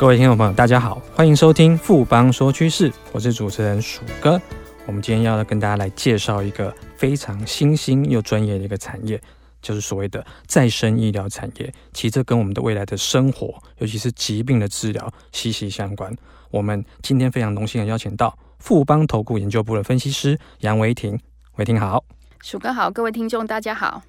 [0.00, 4.40] 各位听众朋友，大家好，欢迎收听富邦说趋势，我是主持人鼠哥。
[4.86, 9.20] 我们今天要跟大家来介绍一个非常新兴又专业的一个产业，
[9.60, 11.70] 就是所谓的再生医疗产业。
[11.92, 16.10] 其实这跟我们的未来的生活，尤其是疾病的治疗息息相关。
[16.50, 21.20] 我们今天非常荣幸的邀请到富邦投顾研究部的分析师杨维婷，
[21.56, 22.02] 维婷好，
[22.42, 24.02] 鼠哥好，各位听众大家好。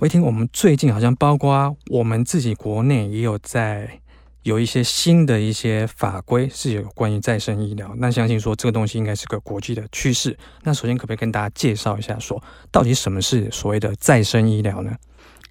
[0.00, 4.00] 维婷，我们最近好像包括我们自己国内也有在。
[4.48, 10.34] 有一些新的一些法规是有关于再生医疗，那相信说这个东西应该是个国际的趋势。
[10.62, 14.96] 那首先可不可以跟大家介绍一下，说到底什么是所谓的再生医疗呢？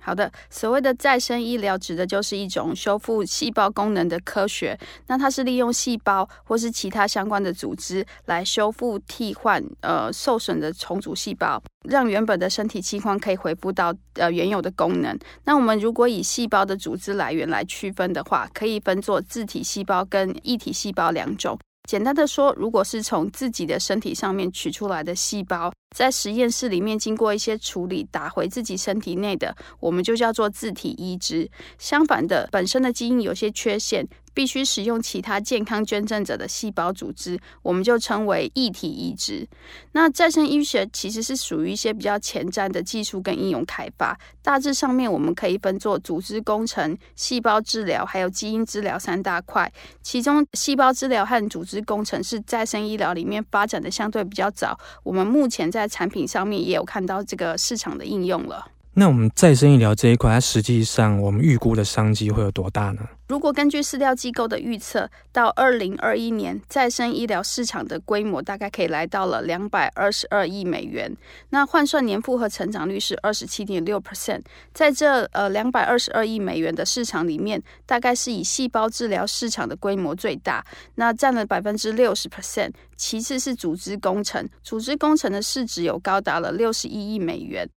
[0.07, 4.79] 好的，所谓的再生医疗指的就是一种修复细胞功能的科学。
[5.07, 15.13] 那它是利用细胞或是其他相关的组织来修复、替换呃受损的重组细胞，让原本的身体器官可以恢复到呃原有的功能。
[15.43, 21.59] 那我们如果以细胞的组织来源来区分的话，可以分作自体细胞跟异体细胞两种。
[21.87, 31.49] 简单的说，如果是从自己的身体上面取出来的细胞，在实验室里面经过一些处理，打回自己身体内的，我们就叫做自体移植。
[31.79, 34.05] 相反的，本身的基因有些缺陷。
[34.37, 39.47] 必须使用其他健康捐赠者的细胞组织，我们就称为异体移植。
[39.93, 44.15] 那再生医学其实是属于一些比较前瞻的技术跟应用开发。
[44.43, 49.73] 大致上面我们可以分作组织工程、细胞治疗还有基因治疗三大块。
[50.03, 54.79] 其中，细胞治疗和组织工程是再生医疗里面发展的相对比较早。
[55.01, 58.67] 我们目前在产品上面也有看到这个市场的应用了。
[58.99, 63.07] 那我们再生医疗这一块，它实际上我们预估的商机会有多大呢？
[63.27, 71.15] 如果根据市调机构的预测，到二零二一年，再生医疗市场的规模大概可以来到了两百二十二亿美元。
[71.49, 74.41] 那换算年复合成长率是二十七点六 percent。
[74.73, 80.65] 在这呃两百二十二亿美元的市场里面，大概是以细胞治疗市场的规模最大，
[80.95, 82.71] 那占了百分之六十 percent。
[82.95, 87.69] 其次是组织工程，组织工程的市值有高达了六十一亿美元。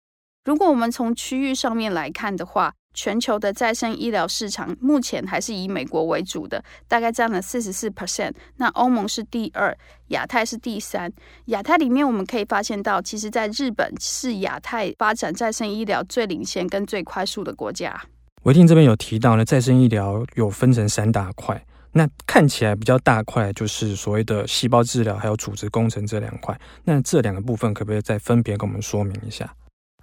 [0.49, 8.33] 如果我们从区域上面来看的话，全球的再生医疗市场目前还是以美国为主的，大概占了四十四 percent。
[8.57, 9.77] 那欧盟是第二，
[10.07, 11.13] 亚太是第三。
[11.49, 18.01] 亚太里面我们可以发现到，其实在日本是亚太发展再生医疗最领先跟最快速的国家。
[18.45, 26.59] 维定这边有提到呢，再生医疗有分成三大块，那看起来比较大块就是所谓的细胞治疗还有组织工程这两块。
[26.85, 29.55] 那这两个部分可不可以再分别跟我们说明一下？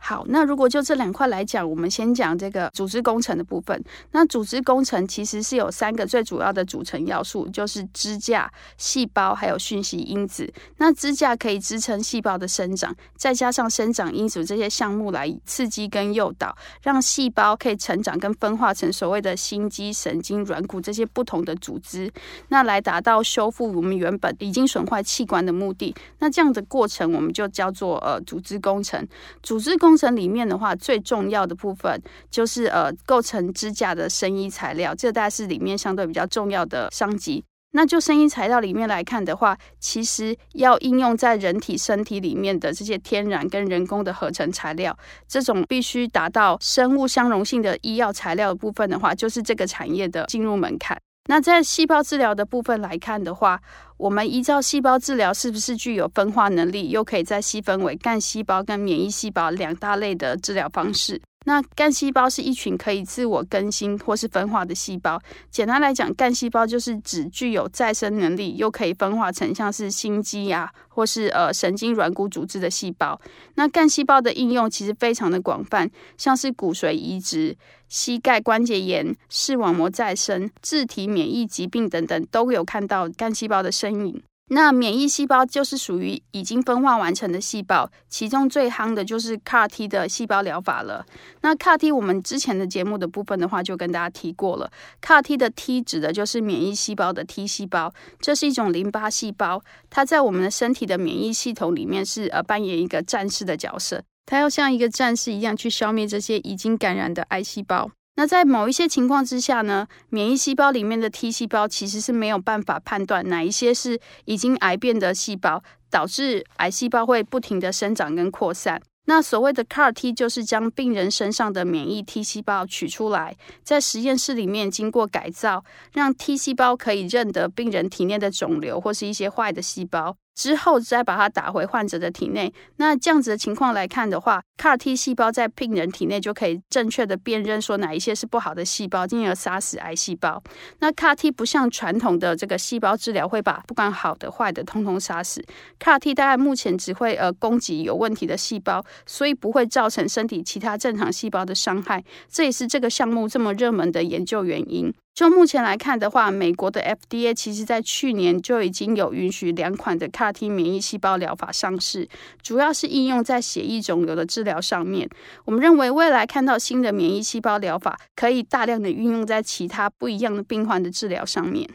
[0.07, 3.83] 好，那如果就这两块来讲，我们先讲这个组织工程的部分。
[4.11, 10.47] 那组织工程其实是有三个最主要的组成要素，就是支架、细胞还有讯息因子。
[10.77, 22.13] 那支架可以支撑细胞的生长，再加上生长因子这些项目来刺激跟诱导，让细胞可以成长跟分化成所谓的心肌、神经、软骨这些不同的组织，
[22.49, 25.95] 那来达到修复我们原本已经损坏器官的目的。
[26.19, 29.03] 那这样的过程我们就叫做呃组织工程。
[29.41, 31.97] 组织工工程里面的话，最重要的部分
[32.29, 37.41] 就是呃，构成支架的生医材料，这大概是里面相对比较重要的商机。
[37.71, 44.93] 那就生医材料里面来看的话，其实要应用在人体身体里面的这些天然跟人工的合成材料，
[45.29, 50.99] 这种必须达到生物相容性的医药材料的部分的话，就是这个产业的进入门槛。
[51.27, 53.59] 那在细胞治疗的部分来看的话，
[53.97, 61.19] 我们依照细胞治疗是不是具有分化能力，又可以再细分为干细胞跟免疫细胞两大类的治疗方式。
[61.45, 65.19] 那干细胞是一群可以自我更新或是分化的细胞。
[65.49, 73.19] 简单来讲，干细胞就是指具有再生能力，又可以分化成像是心肌呀、啊，或是呃神经软骨组织的细胞。
[73.55, 77.55] 那干细胞的应用其实非常的广泛，像是骨髓移植、
[77.87, 84.21] 膝盖关节炎、视网膜再生、自体免疫疾病等等，都有看到干细胞的身影。
[84.49, 91.03] 那免疫细胞就是属于已经分化完成的细胞，其中最夯的就是 CAR-T 的细胞疗法了。
[91.41, 94.71] 那 CAR-T 我们之前的节目的部分的话，就跟大家提过了
[95.01, 107.89] ，CAR-T 的 T 指的就是免疫细胞的 T 细胞，这是一种淋巴细胞，它在我们的身体的免疫系统里面是呃扮演一个战士的角色，它要像一个战士一样去消灭这些已经感染的癌细胞。
[108.17, 118.81] 那在某一些情况之下呢，免疫细胞里面的 T 细胞其实是没有办法判断哪一些是已经癌变的细胞，导致癌细胞会不停的生长跟扩散。
[119.07, 125.63] 那所谓的 CAR-T 就是将病人身上的免疫 T 细胞取出来，在实验室里面经过改造，
[125.93, 132.53] 让 T 细胞可以认得病人体内的肿瘤或是一些坏的细胞，之后再把它打回患者的体内。
[132.75, 140.43] 那这样子的情况来看的话，CAR T 细胞在病人体内就可以正确的辨认说哪一些是不好的细胞，进而杀死癌细胞。
[140.79, 145.43] 那 CAR T 不像传统的这个细胞治疗会把不管好的坏的通通杀死
[145.79, 152.03] ，CAR T 大概目前只会呃攻击有问题的细胞，所以不会造成身体其他正常细胞的伤害。
[152.29, 154.93] 这也是这个项目这么热门的研究原因。
[155.15, 162.05] 就目前来看的话，美国的 FDA 其实在去年就已经有允许两款的 CAR T 免疫细胞疗法上市，
[162.43, 165.09] 主要是应用在血液肿瘤的治疗上面。
[165.45, 171.69] 我们认为未来看到新的免疫细胞疗法，可以大量的运用在其他不一样的病患的治疗上面。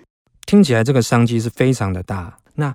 [0.45, 2.37] 听起来这个商机是非常的大。
[2.57, 2.75] 那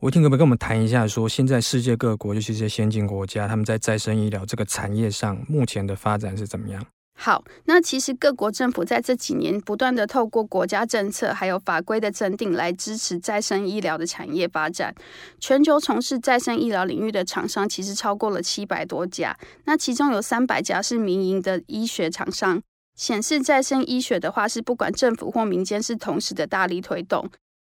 [0.00, 6.84] 维婷可不可以跟我们谈一下，说现在世界各国，尤其是些先进国家，他们在再生医疗这个产业上目前的发展是怎么样？
[7.24, 14.94] 好，那其实各国政府在这几年不断的透过国家政策还有法规的增订来支持再生医疗的产业发展。
[15.40, 19.34] 全球从事再生医疗领域的厂商其实超过了七百多家，
[19.64, 22.60] 那其中有三百家是民营的医学厂商，
[22.94, 27.30] 显示再生医学的话是不管政府或民间是同时的大力推动。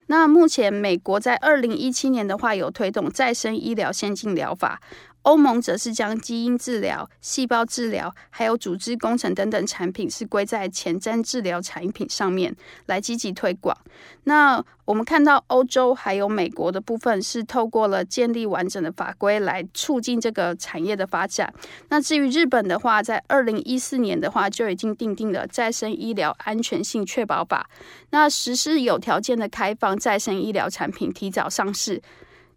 [0.08, 4.82] 那目前美国在二零一七年的话有推动再生医疗先进疗法。
[5.26, 12.56] 欧盟则是将基因治疗、细胞治疗，还有组织工程等等产品是归在前瞻治疗产品上面
[12.86, 13.76] 来积极推广。
[14.26, 21.52] 那我们看到欧洲还有美国的部分是透过了建立完整的法规来促进这个产业的发展。
[21.90, 27.68] 那至于日本的话，在二零一四年的话就已经订定了再生医疗安全性确保法，
[28.12, 32.00] 那实施有条件的开放再生医疗产品提早上市。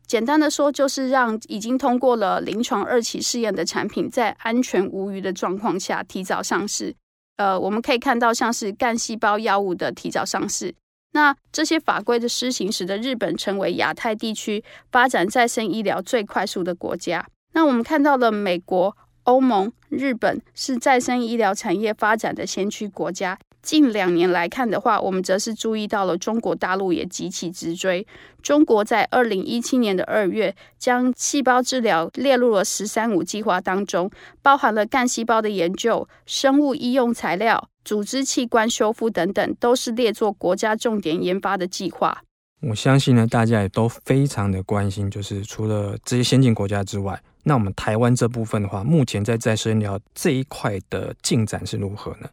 [0.09, 6.95] 简单的说，就是让已经通过了临床二期试验的产品，在安全无虞的状况下提早上市。
[7.37, 10.75] 呃，我们可以看到，像是干细胞药物的提早上市。
[11.13, 17.27] 那这些法规的施行，使得日本成为亚太地区发展再生医疗最快速的国家。
[17.53, 23.39] 那我们看到了美国、欧盟、日本是再生医疗产业发展的先驱国家。
[23.69, 28.07] 近两年来看的话，我们则是注意到了中国大陆也急起直追。
[28.43, 34.11] 中国在二零一七年的二月，将细胞治疗列入了“十三五”计划当中，
[34.41, 42.23] 包含了干细胞的研究、生物医用材料、组织器官修复等等，都是列作国家重点研发的计划。
[42.63, 52.31] 我相信呢，大家也都非常的关心，就是除了这些先进国家之外，那我们台湾这部分的话，目前在再生医疗这一块的进展是如何呢？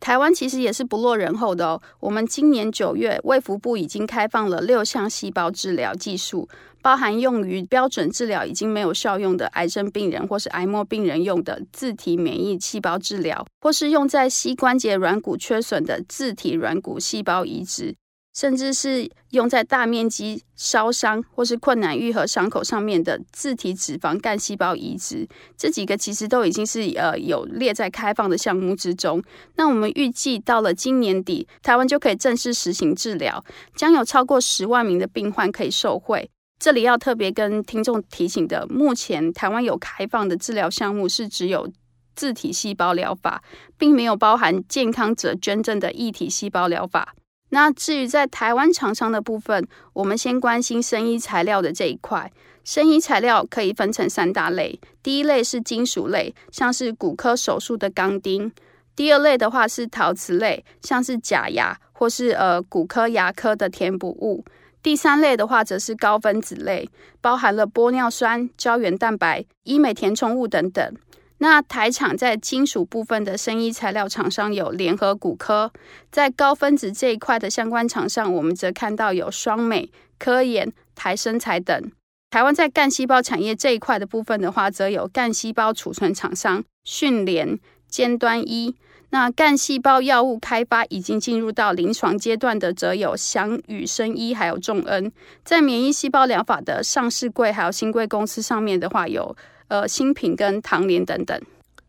[0.00, 1.82] 台湾其实也是不落人后的哦。
[2.00, 6.48] 我们今年九月，卫福部已经开放了六项细胞治疗技术，
[6.82, 17.94] 包含用于标准治疗已经没有效用的癌症病人，或是癌末病人用的自体免疫细胞治疗，或是用在膝关节软骨缺损的自体软骨细胞移植。
[18.36, 29.22] 甚至是用在大面积烧伤或是困难愈合伤口上面的自体脂肪干细胞移植，这几个其实都已经是呃有列在开放的项目之中。
[29.54, 33.42] 那我们预计到了今年底，台湾就可以正式实行治疗，
[33.74, 36.30] 将有超过十万名的病患可以受惠。
[36.58, 41.66] 这里要特别跟听众提醒的，目前台湾有开放的治疗项目是只有
[42.14, 43.42] 自体细胞疗法，
[43.78, 47.14] 并没有包含健康者捐赠的异体细胞疗法。
[47.50, 52.30] 那至于在台湾厂商的部分，我们先关心生医材料的这一块。
[52.64, 58.50] 生医材料可以分成三大类，第一类是金属类，像是骨科手术的钢钉；
[58.96, 64.44] 第二类的话是陶瓷类，像是假牙或是呃骨科牙科的填补物；
[64.82, 70.92] 第三类的话则是高分子类，包含了玻尿酸、胶原蛋白、医美填充物等等。
[71.38, 75.70] 那台厂在金属部分的生医材料厂商有联合骨科，
[76.10, 81.92] 在高分子这一块的相关厂商，我们则看到有双美、科研、台生材等。
[82.30, 88.74] 台湾在干细胞产业这一块的部分的话，则有干细胞储存厂商讯联、尖端医。
[89.10, 95.12] 那干细胞药物开发已经进入到临床阶段的，则有祥宇生医还有众恩。
[95.44, 99.36] 在免疫细胞疗法的上市柜还有新贵公司上面的话，有。
[99.68, 101.40] 呃，新品跟糖莲等等。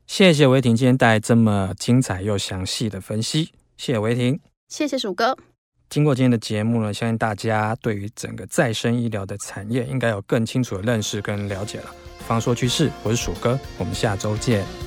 [0.05, 5.37] 谢谢维婷今天带来这么精彩又详细的分析，谢谢维婷，谢谢鼠哥。
[5.89, 11.95] 经过今天的节目呢，相信大家对于整个再生医疗的产业应该有更清楚的认识跟了解了。
[12.19, 14.86] 富邦说趋势，我是鼠哥，我们下周见。